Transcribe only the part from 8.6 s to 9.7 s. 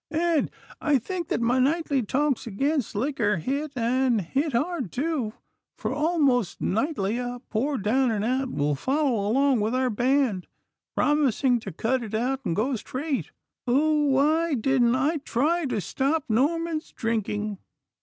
follow along